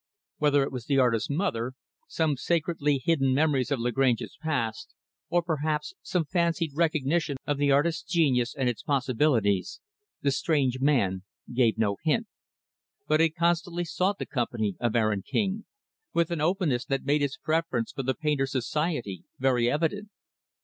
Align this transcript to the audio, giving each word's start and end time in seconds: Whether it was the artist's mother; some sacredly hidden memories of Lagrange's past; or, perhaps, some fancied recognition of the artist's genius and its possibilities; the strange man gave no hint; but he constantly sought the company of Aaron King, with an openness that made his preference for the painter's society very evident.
Whether 0.39 0.63
it 0.63 0.71
was 0.71 0.87
the 0.87 0.97
artist's 0.97 1.29
mother; 1.29 1.73
some 2.07 2.35
sacredly 2.35 2.99
hidden 3.05 3.35
memories 3.35 3.69
of 3.69 3.79
Lagrange's 3.79 4.35
past; 4.41 4.95
or, 5.29 5.43
perhaps, 5.43 5.93
some 6.01 6.25
fancied 6.25 6.71
recognition 6.73 7.37
of 7.45 7.57
the 7.59 7.69
artist's 7.69 8.01
genius 8.11 8.55
and 8.55 8.67
its 8.67 8.81
possibilities; 8.81 9.79
the 10.23 10.31
strange 10.31 10.79
man 10.79 11.21
gave 11.53 11.77
no 11.77 11.97
hint; 12.03 12.25
but 13.07 13.19
he 13.19 13.29
constantly 13.29 13.85
sought 13.85 14.17
the 14.17 14.25
company 14.25 14.75
of 14.79 14.95
Aaron 14.95 15.21
King, 15.21 15.65
with 16.15 16.31
an 16.31 16.41
openness 16.41 16.83
that 16.83 17.05
made 17.05 17.21
his 17.21 17.37
preference 17.37 17.91
for 17.91 18.01
the 18.01 18.15
painter's 18.15 18.51
society 18.53 19.23
very 19.37 19.69
evident. 19.69 20.09